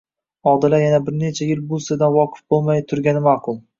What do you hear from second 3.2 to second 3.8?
ma'qul.